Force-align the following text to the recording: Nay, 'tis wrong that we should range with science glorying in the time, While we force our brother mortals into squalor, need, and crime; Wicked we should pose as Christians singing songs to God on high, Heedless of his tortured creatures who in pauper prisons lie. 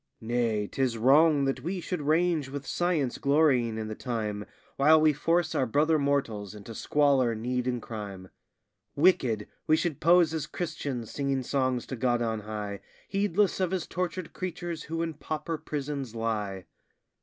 Nay, 0.19 0.65
'tis 0.67 0.97
wrong 0.97 1.45
that 1.45 1.61
we 1.61 1.79
should 1.79 2.01
range 2.01 2.49
with 2.49 2.65
science 2.65 3.19
glorying 3.19 3.77
in 3.77 3.87
the 3.87 3.93
time, 3.93 4.47
While 4.75 4.99
we 4.99 5.13
force 5.13 5.53
our 5.53 5.67
brother 5.67 5.99
mortals 5.99 6.55
into 6.55 6.73
squalor, 6.73 7.35
need, 7.35 7.67
and 7.67 7.79
crime; 7.79 8.29
Wicked 8.95 9.47
we 9.67 9.77
should 9.77 9.99
pose 9.99 10.33
as 10.33 10.47
Christians 10.47 11.11
singing 11.11 11.43
songs 11.43 11.85
to 11.85 11.95
God 11.95 12.19
on 12.23 12.39
high, 12.39 12.79
Heedless 13.09 13.59
of 13.59 13.69
his 13.69 13.85
tortured 13.85 14.33
creatures 14.33 14.85
who 14.85 15.03
in 15.03 15.13
pauper 15.13 15.59
prisons 15.59 16.15
lie. 16.15 16.65